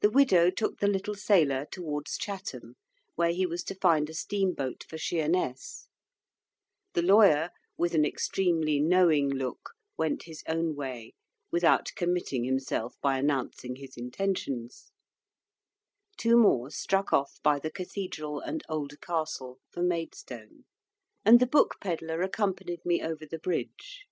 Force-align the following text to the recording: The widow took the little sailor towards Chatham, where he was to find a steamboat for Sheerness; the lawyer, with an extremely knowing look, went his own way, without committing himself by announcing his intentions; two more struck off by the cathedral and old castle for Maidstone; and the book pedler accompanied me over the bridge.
The 0.00 0.08
widow 0.08 0.48
took 0.48 0.78
the 0.78 0.86
little 0.88 1.14
sailor 1.14 1.66
towards 1.70 2.16
Chatham, 2.16 2.76
where 3.16 3.32
he 3.32 3.44
was 3.44 3.62
to 3.64 3.74
find 3.74 4.08
a 4.08 4.14
steamboat 4.14 4.82
for 4.88 4.96
Sheerness; 4.96 5.88
the 6.94 7.02
lawyer, 7.02 7.50
with 7.76 7.92
an 7.94 8.06
extremely 8.06 8.80
knowing 8.80 9.28
look, 9.28 9.74
went 9.98 10.22
his 10.22 10.42
own 10.48 10.74
way, 10.74 11.12
without 11.50 11.92
committing 11.96 12.44
himself 12.44 12.94
by 13.02 13.18
announcing 13.18 13.76
his 13.76 13.98
intentions; 13.98 14.90
two 16.16 16.38
more 16.38 16.70
struck 16.70 17.12
off 17.12 17.38
by 17.42 17.58
the 17.58 17.70
cathedral 17.70 18.40
and 18.40 18.64
old 18.70 18.98
castle 19.02 19.58
for 19.68 19.82
Maidstone; 19.82 20.64
and 21.26 21.40
the 21.40 21.46
book 21.46 21.74
pedler 21.78 22.22
accompanied 22.22 22.86
me 22.86 23.02
over 23.02 23.26
the 23.26 23.38
bridge. 23.38 24.06